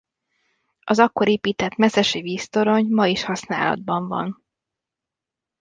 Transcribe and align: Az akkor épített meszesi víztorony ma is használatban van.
Az 0.81 0.99
akkor 0.99 1.27
épített 1.27 1.75
meszesi 1.75 2.21
víztorony 2.21 2.87
ma 2.89 3.05
is 3.07 3.23
használatban 3.23 4.07
van. 4.07 4.45